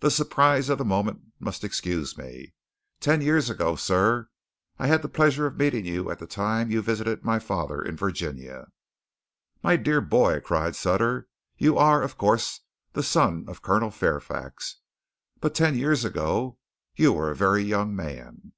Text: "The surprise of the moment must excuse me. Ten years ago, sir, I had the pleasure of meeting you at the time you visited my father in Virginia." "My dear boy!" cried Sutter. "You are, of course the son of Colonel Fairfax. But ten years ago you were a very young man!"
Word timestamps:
"The 0.00 0.10
surprise 0.10 0.70
of 0.70 0.78
the 0.78 0.84
moment 0.86 1.20
must 1.38 1.62
excuse 1.62 2.16
me. 2.16 2.54
Ten 3.00 3.20
years 3.20 3.50
ago, 3.50 3.76
sir, 3.76 4.30
I 4.78 4.86
had 4.86 5.02
the 5.02 5.10
pleasure 5.10 5.44
of 5.44 5.58
meeting 5.58 5.84
you 5.84 6.10
at 6.10 6.18
the 6.20 6.26
time 6.26 6.70
you 6.70 6.80
visited 6.80 7.22
my 7.22 7.38
father 7.38 7.82
in 7.82 7.94
Virginia." 7.94 8.68
"My 9.62 9.76
dear 9.76 10.00
boy!" 10.00 10.40
cried 10.40 10.74
Sutter. 10.74 11.28
"You 11.58 11.76
are, 11.76 12.00
of 12.02 12.16
course 12.16 12.60
the 12.94 13.02
son 13.02 13.44
of 13.46 13.60
Colonel 13.60 13.90
Fairfax. 13.90 14.76
But 15.38 15.54
ten 15.54 15.74
years 15.74 16.02
ago 16.02 16.56
you 16.96 17.12
were 17.12 17.30
a 17.30 17.36
very 17.36 17.62
young 17.62 17.94
man!" 17.94 18.54